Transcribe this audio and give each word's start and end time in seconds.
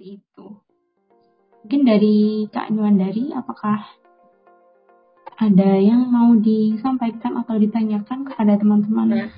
seperti 0.00 0.16
itu. 0.16 0.48
Mungkin 1.60 1.82
dari 1.84 2.18
Kak 2.48 2.72
Nyuandari, 2.72 3.36
apakah 3.36 3.84
ada 5.36 5.70
yang 5.76 6.08
mau 6.08 6.32
disampaikan 6.40 7.36
atau 7.44 7.60
ditanyakan 7.60 8.24
kepada 8.24 8.56
teman-teman? 8.56 9.28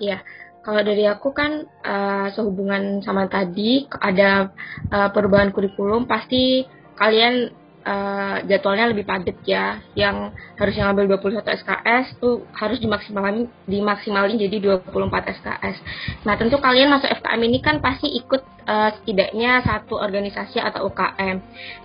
Iya, 0.00 0.24
kalau 0.64 0.80
dari 0.80 1.04
aku 1.04 1.36
kan 1.36 1.68
uh, 1.84 2.32
sehubungan 2.32 3.04
sama 3.04 3.28
tadi 3.28 3.84
ada 4.00 4.56
uh, 4.88 5.12
perubahan 5.12 5.52
kurikulum 5.52 6.08
pasti 6.08 6.64
kalian 6.96 7.52
uh, 7.84 8.42
jadwalnya 8.44 8.90
lebih 8.92 9.04
padat 9.04 9.38
ya. 9.44 9.80
Yang 9.96 10.36
harusnya 10.56 10.90
ngambil 10.90 11.20
21 11.20 11.44
SKS 11.60 12.06
tuh 12.20 12.44
harus 12.52 12.78
dimaksimalin 12.80 13.48
dimaksimalin 13.66 14.36
jadi 14.36 14.56
24 14.80 15.36
SKS. 15.40 15.76
Nah, 16.24 16.34
tentu 16.36 16.56
kalian 16.60 16.92
masuk 16.92 17.08
FKM 17.20 17.40
ini 17.44 17.58
kan 17.60 17.78
pasti 17.84 18.08
ikut 18.08 18.42
uh, 18.68 18.90
setidaknya 19.00 19.64
satu 19.64 19.98
organisasi 19.98 20.60
atau 20.60 20.88
UKM. 20.90 21.36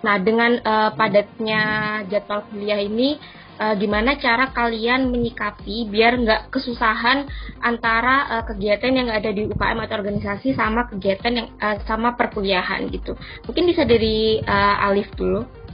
Nah, 0.04 0.16
dengan 0.21 0.59
uh, 0.62 0.90
padatnya 0.94 1.62
jadwal 2.07 2.46
kuliah 2.52 2.80
ini 2.80 3.18
uh, 3.59 3.73
gimana 3.76 4.20
cara 4.20 4.52
kalian 4.52 5.12
menyikapi 5.12 5.88
biar 5.88 6.20
nggak 6.20 6.41
kesusahan 6.52 7.27
antara 7.63 8.40
uh, 8.40 8.43
kegiatan 8.43 8.93
yang 8.93 9.09
ada 9.12 9.32
di 9.32 9.48
UKM 9.48 9.80
atau 9.84 9.96
organisasi 9.99 10.55
sama 10.55 10.88
kegiatan 10.91 11.34
yang 11.34 11.48
uh, 11.59 11.80
sama 11.88 12.16
perkuliahan 12.20 12.88
gitu. 12.91 13.16
Mungkin 13.48 13.63
bisa 13.68 13.84
dari 13.88 14.40
uh, 14.43 14.85
Alif 14.88 15.12
dulu. 15.16 15.65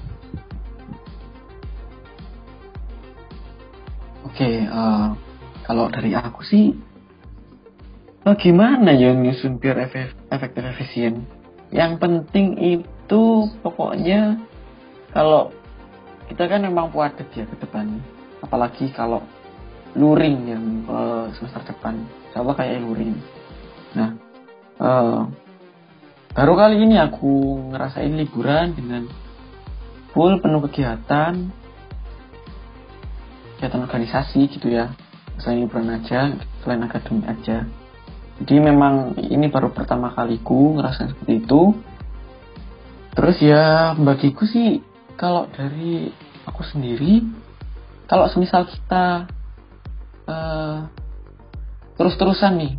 Oke, 4.31 4.47
okay, 4.47 4.63
uh, 4.63 5.11
kalau 5.67 5.91
dari 5.91 6.15
aku 6.15 6.39
sih, 6.47 6.71
oh 8.23 8.31
gimana 8.39 8.95
ya 8.95 9.11
nyusun 9.11 9.59
biar 9.59 9.75
efek, 9.83 10.15
efektif 10.31 10.63
efisien? 10.71 11.27
Yang 11.67 11.99
penting 11.99 12.55
itu 12.55 13.51
pokoknya 13.59 14.39
kalau 15.11 15.51
kita 16.31 16.47
kan 16.47 16.63
memang 16.63 16.95
padat 16.95 17.27
ya 17.35 17.43
ke 17.43 17.59
depan, 17.59 17.99
apalagi 18.39 18.87
kalau 18.95 19.19
luring 19.99 20.47
yang 20.47 20.65
uh, 20.87 21.27
semester 21.35 21.75
depan, 21.75 21.99
sama 22.31 22.55
kayak 22.55 22.79
luring. 22.87 23.19
Nah, 23.99 24.15
uh, 24.79 25.27
baru 26.31 26.55
kali 26.55 26.87
ini 26.87 26.95
aku 27.03 27.67
ngerasain 27.75 28.15
liburan 28.15 28.79
dengan 28.79 29.11
full 30.15 30.39
penuh 30.39 30.63
kegiatan 30.71 31.51
kegiatan 33.61 33.85
organisasi 33.85 34.57
gitu 34.57 34.73
ya. 34.73 34.89
Selain 35.37 35.61
liburan 35.61 35.93
aja 35.93 36.33
selain 36.65 36.81
akademik 36.81 37.29
aja. 37.29 37.69
Jadi 38.41 38.57
memang 38.57 39.13
ini 39.21 39.53
baru 39.53 39.69
pertama 39.69 40.09
kaliku 40.17 40.81
ngerasain 40.81 41.13
seperti 41.13 41.45
itu. 41.45 41.77
Terus 43.13 43.37
ya 43.37 43.93
bagiku 43.93 44.49
sih 44.49 44.81
kalau 45.13 45.45
dari 45.53 46.09
aku 46.49 46.65
sendiri 46.65 47.21
kalau 48.09 48.25
semisal 48.33 48.65
kita 48.65 49.29
uh, 50.25 50.89
terus-terusan 52.01 52.57
nih 52.57 52.73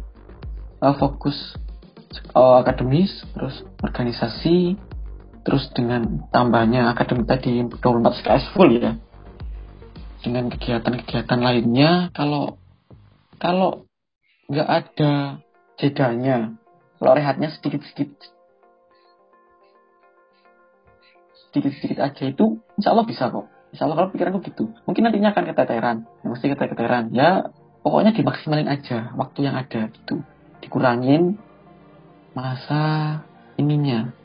uh, 0.82 0.98
fokus 0.98 1.54
uh, 2.34 2.58
akademis 2.58 3.22
terus 3.38 3.62
organisasi 3.86 4.74
terus 5.46 5.70
dengan 5.78 6.26
tambahnya 6.34 6.90
akademik 6.90 7.30
tadi 7.30 7.62
24 7.62 8.18
SKS 8.18 8.44
full 8.50 8.82
ya 8.82 8.98
dengan 10.22 10.48
kegiatan-kegiatan 10.48 11.40
lainnya 11.42 12.14
kalau 12.14 12.56
kalau 13.42 13.84
nggak 14.46 14.68
ada 14.70 15.42
jedanya 15.76 16.54
kalau 17.02 17.12
rehatnya 17.18 17.50
sedikit-sedikit 17.50 18.30
sedikit-sedikit 21.52 21.98
aja 22.00 22.24
itu 22.32 22.64
insya 22.80 22.96
Allah 22.96 23.04
bisa 23.04 23.28
kok. 23.28 23.46
Insya 23.76 23.84
Allah 23.84 23.96
kalau 24.00 24.10
pikiranku 24.14 24.40
gitu. 24.48 24.72
Mungkin 24.88 25.04
nantinya 25.04 25.36
akan 25.36 25.44
keteteran. 25.52 25.96
Ya 26.24 26.26
mesti 26.32 26.46
keteteran. 26.48 27.04
Ya 27.12 27.52
pokoknya 27.84 28.16
dimaksimalin 28.16 28.68
aja 28.72 29.12
waktu 29.20 29.44
yang 29.44 29.60
ada 29.60 29.92
gitu. 29.92 30.24
Dikurangin 30.64 31.36
masa 32.32 33.20
ininya 33.60 34.16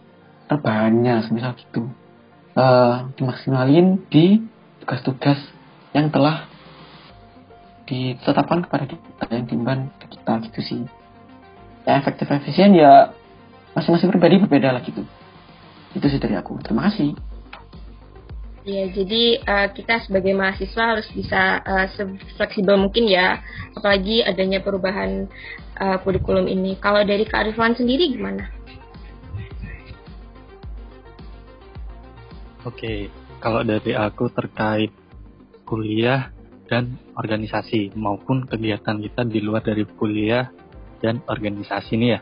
rebahannya 0.47 1.27
semisal 1.27 1.59
gitu. 1.59 1.91
Uh, 2.57 3.11
dimaksimalin 3.19 4.07
di 4.09 4.41
tugas-tugas 4.81 5.37
yang 5.95 6.11
telah 6.11 6.47
ditetapkan 7.87 8.67
kepada 8.67 8.83
kita 8.87 9.25
yang 9.31 9.45
timban 9.47 9.79
kita 10.03 10.33
gitu 10.51 10.59
sih 10.59 10.81
yang 11.87 12.03
efektif 12.03 12.27
efisien 12.27 12.75
ya 12.75 13.15
masing-masing 13.71 14.11
pribadi 14.11 14.43
berbeda 14.43 14.75
lah 14.75 14.83
gitu 14.83 15.07
itu 15.95 16.05
sih 16.11 16.19
dari 16.19 16.35
aku 16.35 16.59
terima 16.59 16.91
kasih 16.91 17.15
Ya, 18.67 18.83
jadi 18.91 19.39
uh, 19.47 19.71
kita 19.71 20.03
sebagai 20.03 20.35
mahasiswa 20.35 20.83
harus 20.91 21.07
bisa 21.15 21.63
uh, 21.63 21.87
fleksibel 22.35 22.75
mungkin 22.75 23.07
ya, 23.07 23.39
apalagi 23.71 24.19
adanya 24.27 24.59
perubahan 24.59 25.31
uh, 25.79 25.95
kurikulum 26.03 26.51
ini. 26.51 26.75
Kalau 26.75 26.99
dari 27.07 27.23
Kak 27.23 27.47
Rifwan 27.47 27.79
sendiri 27.79 28.11
gimana? 28.11 28.51
Oke, 32.67 33.07
kalau 33.39 33.63
dari 33.63 33.95
aku 33.95 34.27
terkait 34.35 34.91
kuliah 35.67 36.31
dan 36.71 36.95
organisasi 37.15 37.91
maupun 37.99 38.47
kegiatan 38.47 39.03
kita 39.03 39.27
di 39.27 39.39
luar 39.43 39.63
dari 39.63 39.83
kuliah 39.83 40.47
dan 41.03 41.19
organisasi 41.27 41.99
ini 41.99 42.07
ya. 42.15 42.19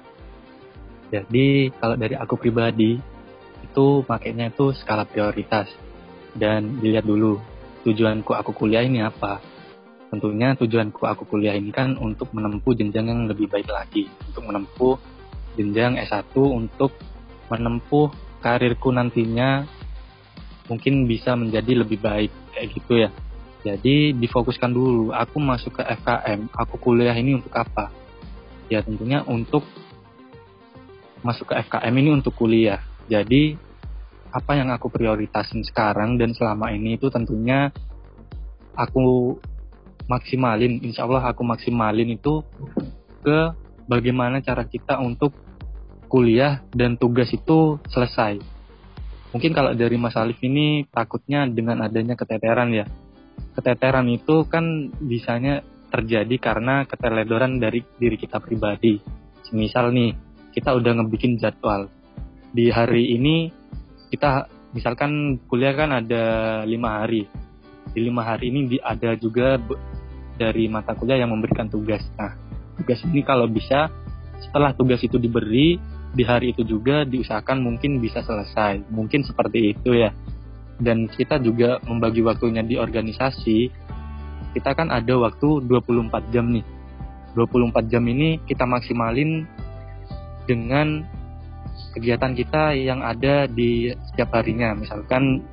Jadi 1.13 1.69
kalau 1.77 1.95
dari 1.95 2.17
aku 2.17 2.35
pribadi 2.41 2.97
itu 3.61 3.87
makanya 4.09 4.49
itu 4.49 4.73
skala 4.73 5.05
prioritas 5.05 5.69
dan 6.33 6.81
dilihat 6.81 7.05
dulu 7.05 7.37
tujuanku 7.85 8.33
aku 8.33 8.51
kuliah 8.57 8.81
ini 8.81 9.05
apa. 9.05 9.41
Tentunya 10.09 10.57
tujuanku 10.57 11.05
aku 11.05 11.29
kuliah 11.29 11.53
ini 11.53 11.69
kan 11.69 11.97
untuk 12.01 12.33
menempuh 12.33 12.73
jenjang 12.73 13.09
yang 13.09 13.21
lebih 13.29 13.49
baik 13.49 13.69
lagi, 13.69 14.09
untuk 14.29 14.43
menempuh 14.49 14.95
jenjang 15.55 15.97
S1 16.01 16.35
untuk 16.35 16.93
menempuh 17.49 18.11
karirku 18.41 18.91
nantinya 18.93 19.65
mungkin 20.69 21.05
bisa 21.05 21.37
menjadi 21.37 21.85
lebih 21.85 22.01
baik 22.01 22.31
kayak 22.53 22.67
gitu 22.73 22.93
ya. 23.05 23.09
Jadi 23.65 24.13
difokuskan 24.13 24.69
dulu, 24.69 25.09
aku 25.09 25.41
masuk 25.41 25.81
ke 25.81 25.83
FKM, 25.83 26.53
aku 26.53 26.77
kuliah 26.77 27.17
ini 27.17 27.41
untuk 27.41 27.49
apa? 27.57 27.89
Ya 28.69 28.85
tentunya 28.85 29.25
untuk 29.25 29.65
masuk 31.25 31.49
ke 31.49 31.57
FKM 31.65 31.93
ini 31.97 32.09
untuk 32.13 32.37
kuliah. 32.37 32.85
Jadi 33.09 33.57
apa 34.29 34.53
yang 34.53 34.69
aku 34.69 34.93
prioritasin 34.93 35.65
sekarang 35.65 36.21
dan 36.21 36.37
selama 36.37 36.69
ini 36.77 37.01
itu 37.01 37.09
tentunya 37.09 37.73
aku 38.77 39.33
maksimalin, 40.05 40.85
insya 40.85 41.09
Allah 41.09 41.33
aku 41.33 41.41
maksimalin 41.41 42.13
itu 42.13 42.45
ke 43.25 43.49
bagaimana 43.89 44.45
cara 44.45 44.61
kita 44.69 45.01
untuk 45.01 45.33
kuliah 46.05 46.61
dan 46.69 47.01
tugas 47.01 47.33
itu 47.33 47.81
selesai. 47.89 48.37
Mungkin 49.33 49.57
kalau 49.57 49.73
dari 49.73 49.97
Mas 49.97 50.13
Alif 50.13 50.37
ini 50.45 50.85
takutnya 50.93 51.49
dengan 51.49 51.81
adanya 51.81 52.13
keteteran 52.13 52.69
ya, 52.71 52.85
keteteran 53.55 54.07
itu 54.11 54.43
kan 54.45 54.91
bisanya 54.99 55.63
terjadi 55.89 56.35
karena 56.41 56.83
keteledoran 56.83 57.57
dari 57.57 57.79
diri 57.95 58.19
kita 58.19 58.43
pribadi. 58.43 58.99
Misal 59.55 59.95
nih, 59.95 60.11
kita 60.51 60.75
udah 60.75 60.91
ngebikin 60.99 61.39
jadwal. 61.39 61.87
Di 62.51 62.67
hari 62.71 63.15
ini 63.15 63.51
kita 64.11 64.47
misalkan 64.75 65.39
kuliah 65.47 65.71
kan 65.71 65.95
ada 65.95 66.23
lima 66.67 66.99
hari. 67.03 67.23
Di 67.95 68.03
lima 68.03 68.27
hari 68.27 68.51
ini 68.51 68.75
ada 68.83 69.15
juga 69.15 69.55
dari 70.35 70.67
mata 70.67 70.91
kuliah 70.95 71.23
yang 71.23 71.31
memberikan 71.31 71.71
tugas. 71.71 72.03
Nah, 72.19 72.35
tugas 72.75 72.99
ini 73.07 73.23
kalau 73.23 73.47
bisa 73.47 73.87
setelah 74.43 74.75
tugas 74.75 74.99
itu 74.99 75.15
diberi 75.15 75.79
di 76.15 76.23
hari 76.23 76.51
itu 76.51 76.63
juga 76.67 77.07
diusahakan 77.07 77.63
mungkin 77.63 78.03
bisa 78.03 78.19
selesai. 78.23 78.83
Mungkin 78.91 79.23
seperti 79.23 79.75
itu 79.75 79.95
ya 79.95 80.11
dan 80.79 81.07
kita 81.07 81.39
juga 81.39 81.79
membagi 81.87 82.19
waktunya 82.19 82.59
di 82.59 82.75
organisasi 82.75 83.71
kita 84.55 84.71
kan 84.71 84.87
ada 84.91 85.19
waktu 85.19 85.67
24 85.67 86.31
jam 86.31 86.47
nih. 86.51 86.63
24 87.35 87.91
jam 87.91 88.03
ini 88.07 88.39
kita 88.47 88.63
maksimalin 88.63 89.43
dengan 90.47 91.03
kegiatan 91.91 92.31
kita 92.31 92.71
yang 92.71 93.03
ada 93.03 93.51
di 93.51 93.91
setiap 94.11 94.39
harinya. 94.39 94.71
Misalkan 94.71 95.43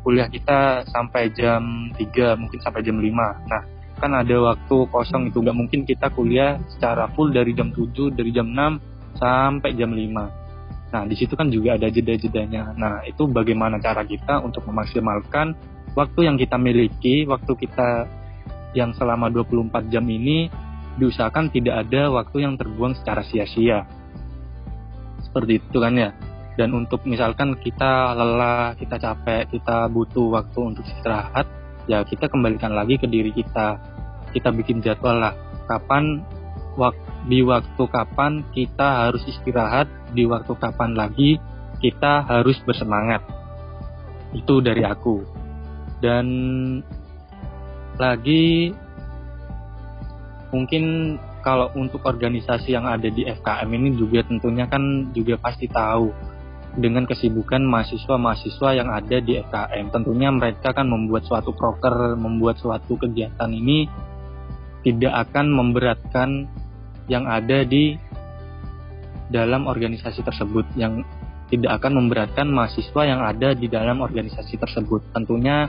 kuliah 0.00 0.28
kita 0.32 0.88
sampai 0.88 1.28
jam 1.36 1.92
3 2.00 2.40
mungkin 2.40 2.58
sampai 2.64 2.80
jam 2.80 2.96
5 2.96 3.12
nah 3.44 3.62
kan 4.00 4.12
ada 4.16 4.36
waktu 4.40 4.76
kosong 4.88 5.28
itu. 5.28 5.44
Nggak 5.44 5.58
mungkin 5.60 5.80
kita 5.84 6.08
kuliah 6.16 6.56
secara 6.72 7.12
full 7.12 7.28
dari 7.28 7.52
jam 7.52 7.68
7 7.76 8.16
dari 8.16 8.32
jam 8.32 8.48
6 8.48 9.20
sampai 9.20 9.70
jam 9.76 9.92
5 9.92 10.47
Nah, 10.88 11.04
di 11.04 11.14
situ 11.16 11.36
kan 11.36 11.52
juga 11.52 11.76
ada 11.76 11.92
jeda-jedanya. 11.92 12.72
Nah, 12.72 13.04
itu 13.04 13.28
bagaimana 13.28 13.76
cara 13.76 14.04
kita 14.08 14.40
untuk 14.40 14.64
memaksimalkan 14.68 15.52
waktu 15.92 16.20
yang 16.24 16.40
kita 16.40 16.56
miliki, 16.56 17.28
waktu 17.28 17.52
kita 17.58 18.08
yang 18.72 18.92
selama 18.96 19.28
24 19.32 19.88
jam 19.92 20.04
ini 20.08 20.48
diusahakan 20.98 21.48
tidak 21.54 21.88
ada 21.88 22.10
waktu 22.12 22.44
yang 22.44 22.58
terbuang 22.58 22.98
secara 22.98 23.22
sia-sia. 23.24 23.86
seperti 25.18 25.60
itu 25.60 25.76
kan 25.76 25.92
ya 25.92 26.10
dan 26.58 26.74
untuk 26.74 27.04
misalkan 27.04 27.54
kita 27.60 28.16
lelah 28.16 28.72
kita 28.74 28.96
capek 28.98 29.46
kita 29.52 29.86
butuh 29.92 30.40
waktu 30.40 30.58
untuk 30.74 30.82
istirahat 30.88 31.46
ya 31.86 32.02
kita 32.02 32.26
kembalikan 32.26 32.72
lagi 32.72 32.96
ke 32.96 33.06
diri 33.06 33.30
kita 33.30 33.78
kita 34.34 34.48
bikin 34.50 34.82
jadwal 34.82 35.20
lah 35.20 35.36
kapan 35.70 36.24
wak 36.74 36.96
di 37.28 37.44
waktu 37.44 37.84
kapan 37.92 38.40
kita 38.56 39.06
harus 39.06 39.22
istirahat 39.28 39.86
di 40.16 40.24
waktu 40.24 40.56
kapan 40.56 40.96
lagi 40.96 41.36
kita 41.78 42.24
harus 42.24 42.56
bersemangat 42.64 43.20
itu 44.32 44.64
dari 44.64 44.82
aku 44.82 45.22
dan 46.00 46.26
lagi 48.00 48.72
mungkin 50.48 51.16
kalau 51.44 51.70
untuk 51.76 52.02
organisasi 52.02 52.74
yang 52.74 52.88
ada 52.88 53.08
di 53.12 53.24
FKM 53.28 53.68
ini 53.70 53.88
juga 53.94 54.24
tentunya 54.26 54.64
kan 54.66 55.12
juga 55.12 55.36
pasti 55.38 55.68
tahu 55.68 56.10
dengan 56.78 57.08
kesibukan 57.08 57.64
mahasiswa-mahasiswa 57.64 58.70
yang 58.76 58.88
ada 58.92 59.18
di 59.18 59.40
FKM. 59.40 59.90
Tentunya 59.90 60.30
mereka 60.30 60.70
kan 60.70 60.86
membuat 60.86 61.26
suatu 61.26 61.50
proker, 61.50 62.14
membuat 62.14 62.60
suatu 62.62 62.94
kegiatan 62.94 63.50
ini 63.50 63.88
tidak 64.86 65.28
akan 65.28 65.46
memberatkan 65.50 66.46
yang 67.08 67.24
ada 67.26 67.64
di 67.64 67.96
dalam 69.28 69.68
organisasi 69.68 70.24
tersebut 70.24 70.64
yang 70.76 71.04
tidak 71.48 71.80
akan 71.80 72.04
memberatkan 72.04 72.48
mahasiswa 72.48 73.02
yang 73.08 73.24
ada 73.24 73.56
di 73.56 73.68
dalam 73.68 74.04
organisasi 74.04 74.60
tersebut. 74.60 75.00
Tentunya 75.16 75.68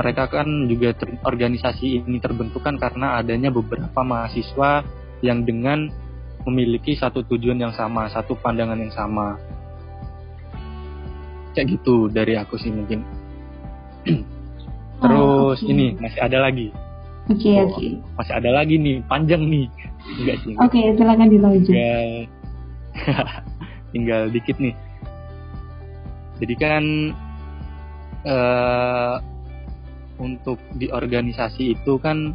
mereka 0.00 0.30
kan 0.30 0.70
juga 0.70 0.96
ter, 0.96 1.20
organisasi 1.20 2.06
ini 2.06 2.18
terbentuk 2.20 2.64
kan 2.64 2.80
karena 2.80 3.20
adanya 3.20 3.52
beberapa 3.52 4.00
mahasiswa 4.00 4.86
yang 5.20 5.44
dengan 5.44 5.92
memiliki 6.48 6.96
satu 6.96 7.26
tujuan 7.28 7.60
yang 7.60 7.74
sama, 7.76 8.08
satu 8.08 8.38
pandangan 8.40 8.80
yang 8.80 8.94
sama. 8.94 9.36
Kayak 11.52 11.76
gitu 11.76 12.08
dari 12.08 12.38
aku 12.40 12.56
sih 12.56 12.72
mungkin. 12.72 13.04
Terus 14.98 15.20
oh, 15.20 15.52
okay. 15.54 15.68
ini 15.68 15.94
masih 16.00 16.20
ada 16.24 16.38
lagi. 16.40 16.72
Oke 17.28 17.44
okay, 17.44 17.54
oh. 17.60 17.68
Okay. 17.76 17.92
Masih 18.16 18.34
ada 18.38 18.50
lagi 18.54 18.74
nih, 18.80 18.96
panjang 19.04 19.42
nih. 19.44 19.68
Enggak 20.06 20.36
sih. 20.46 20.54
Oke, 20.58 20.78
okay, 20.78 20.84
silakan 20.96 21.28
dilanjut. 21.28 21.74
Tinggal, 21.74 22.06
tinggal 23.92 24.22
dikit 24.30 24.56
nih. 24.62 24.74
Jadi 26.38 26.54
kan 26.54 26.84
uh, 28.26 29.16
untuk 30.18 30.58
di 30.78 30.90
organisasi 30.90 31.78
itu 31.78 31.98
kan 31.98 32.34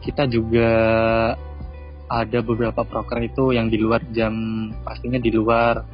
kita 0.00 0.26
juga 0.26 0.70
ada 2.10 2.38
beberapa 2.42 2.82
proker 2.82 3.22
itu 3.22 3.54
yang 3.54 3.70
di 3.70 3.78
luar 3.78 4.02
jam 4.10 4.34
pastinya 4.82 5.22
di 5.22 5.30
luar 5.30 5.86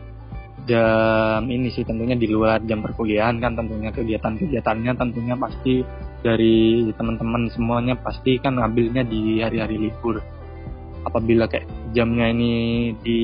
jam 0.64 1.44
ini 1.46 1.68
sih 1.68 1.84
tentunya 1.84 2.16
di 2.16 2.26
luar 2.26 2.64
jam 2.64 2.80
perkuliahan 2.80 3.36
kan 3.38 3.52
tentunya 3.52 3.92
kegiatan-kegiatannya 3.92 4.92
tentunya 4.96 5.34
pasti 5.36 5.84
dari 6.24 6.88
teman-teman 6.96 7.48
semuanya 7.52 7.94
pasti 7.98 8.40
kan 8.40 8.56
ngambilnya 8.56 9.04
di 9.04 9.40
hari-hari 9.40 9.76
libur 9.90 10.20
apabila 11.06 11.46
kayak 11.46 11.68
jamnya 11.94 12.32
ini 12.34 12.54
di 12.98 13.20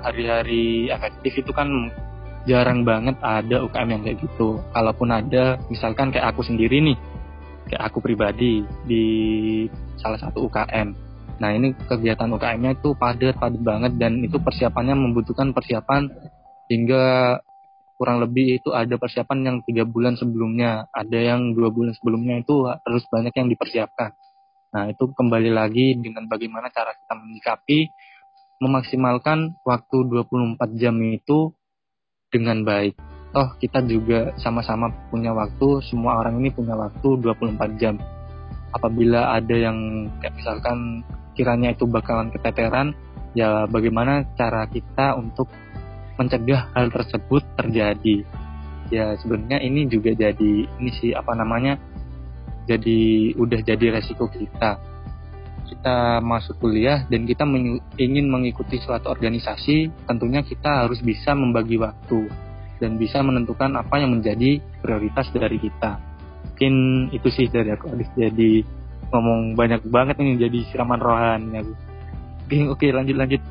hari-hari 0.00 0.88
efektif 0.88 1.44
itu 1.44 1.52
kan 1.52 1.92
jarang 2.48 2.88
banget 2.88 3.20
ada 3.20 3.60
UKM 3.60 3.88
yang 3.92 4.02
kayak 4.02 4.18
gitu 4.24 4.64
kalaupun 4.72 5.12
ada 5.12 5.60
misalkan 5.68 6.08
kayak 6.08 6.32
aku 6.32 6.40
sendiri 6.40 6.80
nih 6.80 6.96
kayak 7.68 7.92
aku 7.92 8.02
pribadi 8.02 8.66
di 8.88 9.04
salah 10.00 10.18
satu 10.18 10.48
UKM. 10.50 10.88
Nah 11.40 11.50
ini 11.54 11.72
kegiatan 11.76 12.28
UKM-nya 12.32 12.76
itu 12.76 12.96
padat 12.98 13.38
padat 13.38 13.62
banget 13.62 13.92
dan 13.96 14.18
itu 14.20 14.36
persiapannya 14.42 14.96
membutuhkan 14.98 15.54
persiapan 15.54 16.10
hingga 16.66 17.38
kurang 18.00 18.24
lebih 18.24 18.56
itu 18.56 18.72
ada 18.72 18.96
persiapan 18.96 19.38
yang 19.44 19.56
tiga 19.68 19.84
bulan 19.84 20.16
sebelumnya, 20.16 20.88
ada 20.88 21.20
yang 21.20 21.52
dua 21.52 21.68
bulan 21.68 21.92
sebelumnya 21.92 22.40
itu 22.40 22.64
harus 22.64 23.04
banyak 23.12 23.36
yang 23.36 23.52
dipersiapkan. 23.52 24.16
Nah 24.72 24.88
itu 24.88 25.12
kembali 25.12 25.52
lagi 25.52 26.00
dengan 26.00 26.24
bagaimana 26.24 26.72
cara 26.72 26.96
kita 26.96 27.12
menyikapi 27.12 27.92
memaksimalkan 28.64 29.60
waktu 29.68 29.96
24 30.08 30.80
jam 30.80 30.96
itu 31.04 31.52
dengan 32.32 32.64
baik. 32.64 32.96
Toh 33.36 33.52
kita 33.60 33.84
juga 33.84 34.32
sama-sama 34.40 34.88
punya 35.12 35.36
waktu, 35.36 35.84
semua 35.84 36.24
orang 36.24 36.40
ini 36.40 36.48
punya 36.48 36.80
waktu 36.80 37.20
24 37.20 37.76
jam 37.76 38.00
apabila 38.70 39.34
ada 39.34 39.54
yang 39.54 40.08
kayak 40.22 40.34
misalkan 40.40 41.02
kiranya 41.34 41.74
itu 41.74 41.84
bakalan 41.84 42.30
keteteran 42.30 42.94
ya 43.34 43.66
bagaimana 43.66 44.26
cara 44.34 44.66
kita 44.66 45.14
untuk 45.18 45.50
mencegah 46.20 46.68
hal 46.76 46.92
tersebut 46.92 47.40
terjadi. 47.56 48.28
Ya 48.92 49.16
sebenarnya 49.24 49.64
ini 49.64 49.88
juga 49.88 50.12
jadi 50.12 50.68
ini 50.68 50.90
sih 51.00 51.16
apa 51.16 51.32
namanya 51.32 51.80
jadi 52.68 53.32
udah 53.40 53.64
jadi 53.64 53.96
resiko 53.96 54.28
kita. 54.28 54.76
Kita 55.64 56.20
masuk 56.20 56.60
kuliah 56.60 57.08
dan 57.08 57.24
kita 57.24 57.48
ingin 57.96 58.28
mengikuti 58.28 58.76
suatu 58.82 59.08
organisasi 59.08 59.88
tentunya 60.04 60.44
kita 60.44 60.84
harus 60.84 61.00
bisa 61.00 61.32
membagi 61.32 61.80
waktu 61.80 62.28
dan 62.82 63.00
bisa 63.00 63.24
menentukan 63.24 63.72
apa 63.78 64.02
yang 64.02 64.12
menjadi 64.12 64.60
prioritas 64.82 65.30
dari 65.32 65.56
kita. 65.56 65.96
Mungkin 66.52 66.74
itu 67.16 67.28
sih 67.32 67.46
dari 67.48 67.72
aku 67.72 67.88
habis 67.88 68.10
jadi 68.12 68.66
ngomong 69.14 69.56
banyak 69.56 69.80
banget 69.88 70.20
ini 70.20 70.36
jadi 70.36 70.58
siraman 70.68 71.00
rohani 71.00 71.64
aku. 71.64 71.72
Oke 72.44 72.58
oke 72.66 72.86
lanjut 72.90 73.16
lanjut. 73.16 73.42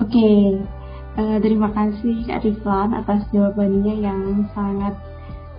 Oke 0.00 0.24
uh, 1.16 1.38
terima 1.42 1.72
kasih 1.72 2.26
Kak 2.28 2.44
Riflan 2.44 2.94
atas 2.94 3.26
jawabannya 3.34 3.94
yang 4.04 4.46
sangat 4.54 4.94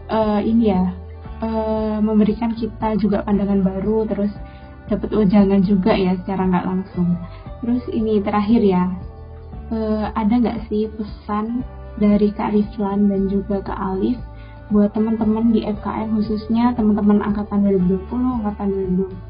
uh, 0.07 0.39
ini 0.39 0.71
ya 0.71 0.93
uh, 1.41 1.97
memberikan 1.99 2.53
kita 2.55 2.95
juga 3.01 3.25
pandangan 3.25 3.65
baru 3.65 4.05
terus 4.07 4.31
dapat 4.91 5.09
ujangan 5.15 5.63
juga 5.63 5.95
ya 5.95 6.15
secara 6.23 6.47
nggak 6.51 6.67
langsung. 6.67 7.15
Terus 7.63 7.83
ini 7.95 8.19
terakhir 8.19 8.61
ya 8.61 8.91
uh, 9.71 10.11
ada 10.13 10.33
nggak 10.35 10.67
sih 10.67 10.91
pesan 10.93 11.63
dari 11.99 12.31
Kak 12.35 12.51
Riflan 12.51 13.07
dan 13.07 13.31
juga 13.31 13.63
Kak 13.63 13.79
Alif 13.79 14.19
buat 14.71 14.95
teman-teman 14.95 15.51
di 15.51 15.67
FKM 15.67 16.15
khususnya 16.15 16.71
teman-teman 16.79 17.19
angkatan 17.19 17.67
2020, 17.67 18.39
angkatan 18.39 18.67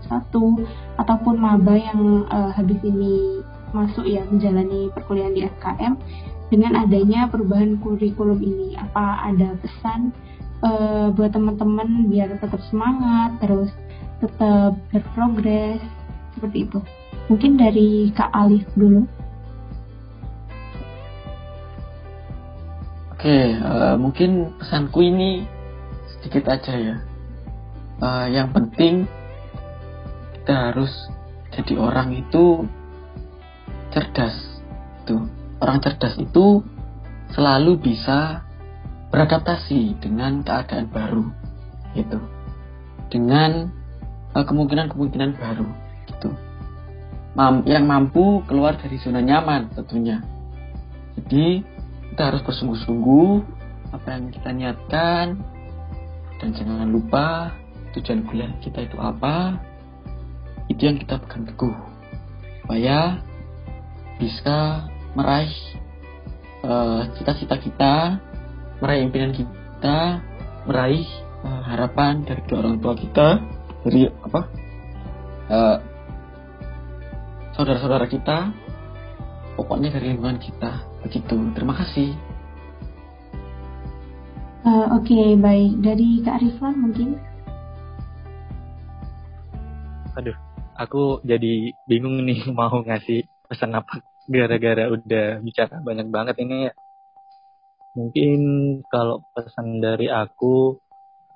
2021 0.05 1.01
ataupun 1.01 1.35
maba 1.41 1.73
yang 1.73 2.29
uh, 2.29 2.53
habis 2.53 2.77
ini 2.85 3.41
masuk 3.71 4.07
ya 4.07 4.23
menjalani 4.27 4.91
perkuliahan 4.93 5.35
di 5.35 5.47
FKM 5.47 5.93
dengan 6.51 6.75
adanya 6.83 7.31
perubahan 7.31 7.79
kurikulum 7.79 8.39
ini. 8.43 8.75
Apa 8.75 9.31
ada 9.31 9.55
pesan 9.59 10.11
uh, 10.63 11.09
buat 11.15 11.31
teman-teman 11.31 12.11
biar 12.11 12.35
tetap 12.37 12.61
semangat 12.69 13.39
terus 13.41 13.71
tetap 14.21 14.77
berprogres 14.93 15.81
seperti 16.37 16.69
itu. 16.69 16.79
Mungkin 17.27 17.57
dari 17.57 18.11
Kak 18.11 18.31
Alif 18.35 18.67
dulu. 18.75 19.07
Oke, 23.15 23.53
uh, 23.53 23.95
mungkin 24.01 24.49
pesanku 24.57 25.05
ini 25.05 25.45
sedikit 26.17 26.49
aja 26.49 26.73
ya. 26.73 26.95
Uh, 28.01 28.25
yang 28.33 28.49
penting 28.49 29.05
kita 30.41 30.73
harus 30.73 30.89
jadi 31.53 31.77
orang 31.77 32.17
itu 32.17 32.65
cerdas. 33.91 34.35
Tuh, 35.05 35.27
orang 35.59 35.83
cerdas 35.83 36.15
itu 36.17 36.63
selalu 37.35 37.79
bisa 37.79 38.43
beradaptasi 39.11 39.99
dengan 39.99 40.41
keadaan 40.41 40.87
baru, 40.87 41.25
gitu. 41.95 42.19
Dengan 43.11 43.67
uh, 44.35 44.43
kemungkinan-kemungkinan 44.47 45.35
baru, 45.35 45.67
gitu. 46.07 46.31
Yang 47.67 47.83
mampu 47.87 48.43
keluar 48.47 48.75
dari 48.75 48.99
zona 48.99 49.23
nyaman 49.23 49.71
tentunya. 49.71 50.19
Jadi 51.15 51.63
kita 52.11 52.27
harus 52.27 52.43
bersungguh-sungguh 52.43 53.29
apa 53.91 54.07
yang 54.15 54.25
kita 54.31 54.49
niatkan 54.51 55.25
dan 56.39 56.49
jangan 56.55 56.87
lupa 56.87 57.55
tujuan 57.95 58.23
kuliah 58.27 58.51
kita 58.63 58.87
itu 58.87 58.97
apa 58.99 59.59
itu 60.71 60.81
yang 60.87 60.95
kita 60.99 61.19
pegang 61.19 61.43
teguh 61.43 61.75
supaya 62.63 63.19
bisa 64.21 64.85
meraih 65.17 65.51
eh, 66.61 67.01
cita-cita 67.17 67.57
uh, 67.57 67.61
kita 67.61 67.93
meraih 68.77 69.01
impian 69.09 69.33
kita 69.33 70.21
meraih 70.69 71.09
uh, 71.41 71.61
harapan 71.65 72.21
dari 72.21 72.45
kedua 72.45 72.69
orang 72.69 72.77
tua 72.77 72.93
kita 72.93 73.27
dari 73.81 74.05
apa? 74.05 74.41
Uh, 75.51 75.77
saudara-saudara 77.57 78.05
kita 78.05 78.53
pokoknya 79.57 79.89
dari 79.97 80.13
lingkungan 80.13 80.37
kita. 80.37 80.85
Begitu. 81.01 81.35
Terima 81.57 81.73
kasih. 81.81 82.13
Uh, 84.61 85.01
oke 85.01 85.09
okay, 85.09 85.33
baik. 85.33 85.81
Dari 85.81 86.21
Kak 86.21 86.39
Rifan 86.45 86.77
mungkin. 86.77 87.17
Aduh 90.13 90.37
aku 90.81 91.21
jadi 91.21 91.77
bingung 91.85 92.17
nih 92.25 92.49
mau 92.57 92.81
ngasih 92.81 93.29
pesan 93.45 93.77
apa 93.77 94.01
gara-gara 94.29 94.89
udah 94.91 95.41
bicara 95.41 95.81
banyak 95.81 96.07
banget 96.09 96.35
ini 96.41 96.69
ya. 96.69 96.73
Mungkin 97.91 98.39
kalau 98.87 99.19
pesan 99.35 99.83
dari 99.83 100.07
aku 100.07 100.79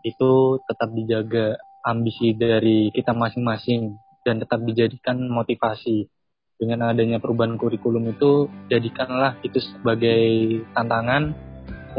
itu 0.06 0.62
tetap 0.64 0.90
dijaga 0.94 1.60
ambisi 1.84 2.32
dari 2.38 2.90
kita 2.94 3.12
masing-masing 3.12 3.98
dan 4.26 4.42
tetap 4.42 4.64
dijadikan 4.66 5.22
motivasi. 5.30 6.10
Dengan 6.56 6.88
adanya 6.88 7.20
perubahan 7.20 7.60
kurikulum 7.60 8.16
itu, 8.16 8.48
jadikanlah 8.72 9.36
itu 9.44 9.60
sebagai 9.60 10.64
tantangan 10.72 11.36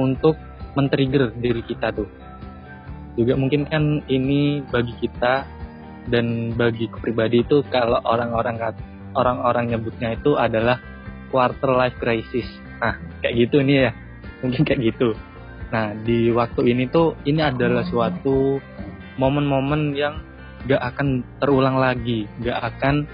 untuk 0.01 0.33
men-trigger 0.73 1.37
diri 1.37 1.61
kita 1.61 1.93
tuh. 1.93 2.09
Juga 3.21 3.37
mungkin 3.37 3.69
kan 3.69 4.01
ini 4.09 4.65
bagi 4.65 4.97
kita 4.97 5.45
dan 6.09 6.57
bagi 6.57 6.89
pribadi 6.89 7.45
itu 7.45 7.61
kalau 7.69 8.01
orang-orang 8.05 8.57
orang-orang 9.17 9.73
nyebutnya 9.73 10.15
itu 10.15 10.37
adalah 10.37 10.79
quarter 11.33 11.73
life 11.73 11.97
crisis. 11.97 12.47
Nah, 12.77 13.01
kayak 13.25 13.35
gitu 13.49 13.65
nih 13.65 13.89
ya. 13.89 13.91
Mungkin 14.45 14.63
kayak 14.69 14.81
gitu. 14.85 15.17
Nah, 15.73 15.97
di 15.97 16.31
waktu 16.31 16.71
ini 16.71 16.87
tuh 16.87 17.19
ini 17.27 17.43
adalah 17.43 17.83
suatu 17.89 18.61
momen-momen 19.17 19.97
yang 19.97 20.21
gak 20.69 20.83
akan 20.95 21.25
terulang 21.41 21.81
lagi, 21.81 22.29
gak 22.45 22.61
akan 22.77 23.09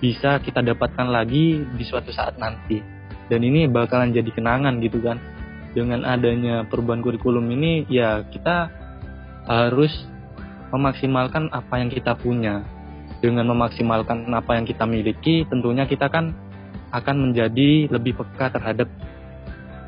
bisa 0.00 0.40
kita 0.40 0.64
dapatkan 0.64 1.08
lagi 1.08 1.62
di 1.64 1.84
suatu 1.86 2.10
saat 2.10 2.36
nanti. 2.36 2.82
Dan 3.30 3.46
ini 3.46 3.70
bakalan 3.70 4.10
jadi 4.10 4.28
kenangan 4.34 4.82
gitu 4.82 4.98
kan. 5.00 5.22
Dengan 5.70 6.02
adanya 6.02 6.66
perubahan 6.66 6.98
kurikulum 6.98 7.46
ini 7.54 7.86
ya 7.86 8.26
kita 8.26 8.74
harus 9.46 9.94
memaksimalkan 10.74 11.46
apa 11.54 11.78
yang 11.78 11.94
kita 11.94 12.18
punya 12.18 12.66
dengan 13.20 13.52
memaksimalkan 13.52 14.28
apa 14.32 14.56
yang 14.56 14.64
kita 14.64 14.88
miliki, 14.88 15.44
tentunya 15.48 15.84
kita 15.84 16.08
kan 16.08 16.32
akan 16.90 17.30
menjadi 17.30 17.86
lebih 17.92 18.16
peka 18.18 18.50
terhadap 18.50 18.88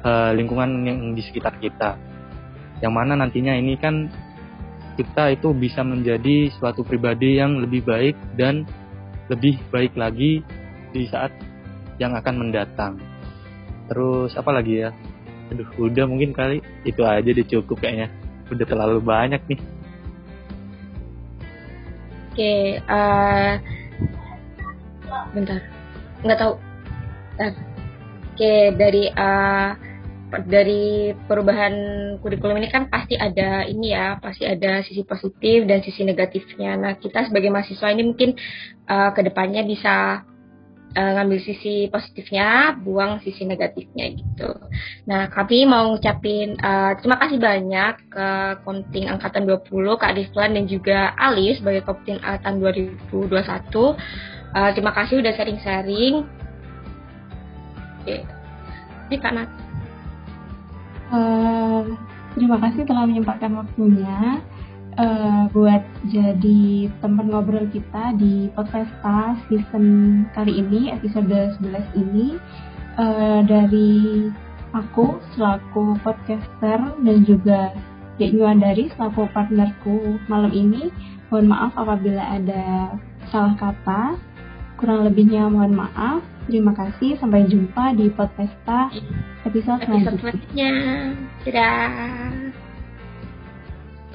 uh, 0.05 0.31
lingkungan 0.37 0.85
yang 0.85 0.99
di 1.17 1.23
sekitar 1.25 1.57
kita. 1.59 1.99
Yang 2.85 2.93
mana 2.93 3.13
nantinya 3.19 3.57
ini 3.57 3.75
kan 3.81 4.13
kita 5.01 5.33
itu 5.33 5.57
bisa 5.57 5.81
menjadi 5.81 6.53
suatu 6.53 6.85
pribadi 6.85 7.41
yang 7.41 7.65
lebih 7.65 7.83
baik 7.89 8.17
dan 8.37 8.69
lebih 9.33 9.57
baik 9.73 9.97
lagi 9.97 10.45
di 10.93 11.09
saat 11.09 11.33
yang 11.97 12.13
akan 12.13 12.35
mendatang. 12.37 13.01
Terus 13.89 14.37
apa 14.37 14.53
lagi 14.53 14.85
ya? 14.85 14.91
Aduh, 15.53 15.69
udah 15.81 16.05
mungkin 16.09 16.37
kali 16.37 16.61
itu 16.85 17.01
aja 17.05 17.25
deh 17.25 17.47
cukup 17.49 17.81
kayaknya. 17.81 18.13
Udah 18.53 18.67
terlalu 18.69 19.01
banyak 19.01 19.41
nih. 19.49 19.61
Oke, 22.33 22.81
uh, 22.89 23.61
bentar, 25.37 25.61
nggak 26.25 26.39
tahu. 26.41 26.55
Bentar. 27.37 27.53
Oke, 28.33 28.73
dari 28.81 29.13
uh, 29.13 29.77
dari 30.49 31.13
perubahan 31.29 31.75
kurikulum 32.25 32.57
ini 32.57 32.73
kan 32.73 32.89
pasti 32.89 33.21
ada 33.21 33.69
ini 33.69 33.93
ya, 33.93 34.17
pasti 34.17 34.49
ada 34.49 34.81
sisi 34.81 35.05
positif 35.05 35.69
dan 35.69 35.85
sisi 35.85 36.09
negatifnya. 36.09 36.73
Nah, 36.81 36.97
kita 36.97 37.29
sebagai 37.29 37.53
mahasiswa 37.53 37.93
ini 37.93 38.09
mungkin 38.09 38.33
uh, 38.89 39.13
ke 39.13 39.21
depannya 39.29 39.61
bisa 39.69 40.25
uh, 40.93 41.13
ngambil 41.19 41.39
sisi 41.43 41.89
positifnya, 41.89 42.77
buang 42.81 43.21
sisi 43.25 43.49
negatifnya 43.49 44.13
gitu. 44.13 44.51
Nah, 45.09 45.29
kami 45.33 45.65
mau 45.65 45.93
ngucapin 45.93 46.57
uh, 46.61 46.97
terima 47.01 47.17
kasih 47.21 47.39
banyak 47.41 47.95
ke 48.13 48.29
Komting 48.65 49.09
Angkatan 49.09 49.49
20, 49.49 50.01
Kak 50.01 50.15
Riflan 50.17 50.53
dan 50.57 50.65
juga 50.69 51.17
Ali 51.17 51.57
sebagai 51.57 51.83
Komting 51.89 52.21
Angkatan 52.21 52.61
2021. 52.61 53.19
Uh, 54.53 54.71
terima 54.77 54.93
kasih 54.93 55.25
udah 55.25 55.33
sharing-sharing. 55.33 56.29
Oke. 58.05 58.17
Ini 59.09 59.17
Kak 59.21 59.33
Nat. 59.33 59.51
Uh, 61.13 61.93
terima 62.37 62.57
kasih 62.57 62.89
telah 62.89 63.05
menyempatkan 63.05 63.53
waktunya 63.53 64.41
uh, 64.99 65.49
buat 65.53 65.83
jadi 66.09 66.91
teman 67.01 67.33
ngobrol 67.33 67.69
kita 67.73 68.17
di 68.19 68.53
Podfesta 68.53 69.39
season 69.49 69.87
kali 70.37 70.61
ini, 70.61 70.93
episode 70.93 71.33
11 71.61 71.97
ini. 71.97 72.37
Uh, 73.01 73.41
dari 73.49 74.29
aku 74.77 75.17
selaku 75.33 75.97
podcaster 76.05 76.79
dan 77.01 77.19
juga 77.25 77.73
Dek 78.21 78.37
dari 78.37 78.93
selaku 78.93 79.25
partnerku 79.33 80.21
malam 80.29 80.53
ini. 80.53 80.93
Mohon 81.33 81.47
maaf 81.49 81.73
apabila 81.81 82.21
ada 82.21 82.93
salah 83.33 83.57
kata. 83.57 84.21
Kurang 84.77 85.09
lebihnya 85.09 85.49
mohon 85.49 85.73
maaf. 85.73 86.21
Terima 86.45 86.77
kasih. 86.77 87.17
Sampai 87.17 87.49
jumpa 87.49 87.97
di 87.97 88.13
Podfesta 88.13 88.93
episode 89.49 89.81
selanjutnya. 89.89 90.71
Dadah. 91.49 92.52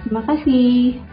Terima 0.08 0.24
kasih. 0.24 1.04